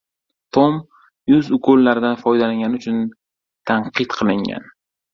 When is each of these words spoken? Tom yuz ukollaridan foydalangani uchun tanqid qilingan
Tom 0.55 0.79
yuz 1.33 1.51
ukollaridan 1.59 2.19
foydalangani 2.23 2.83
uchun 2.83 3.07
tanqid 3.73 4.21
qilingan 4.21 4.71